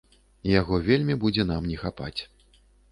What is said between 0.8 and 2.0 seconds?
вельмі будзе нам не